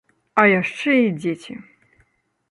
А 0.43 0.45
яшчэ 0.51 0.95
і 1.01 1.11
дзеці. 1.19 1.53